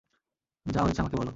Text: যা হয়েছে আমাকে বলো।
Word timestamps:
যা 0.65 0.79
হয়েছে 0.81 1.01
আমাকে 1.01 1.15
বলো। 1.17 1.29